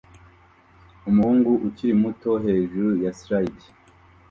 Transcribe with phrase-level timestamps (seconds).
[1.09, 3.63] Umuhungu ukiri muto hejuru ya slide